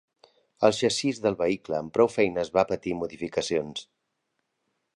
El 0.67 0.73
xassís 0.77 1.19
del 1.25 1.37
vehicle 1.41 1.77
amb 1.79 1.93
prou 1.97 2.09
feines 2.13 2.51
va 2.57 2.65
patir 2.71 2.95
modificacions. 3.03 3.85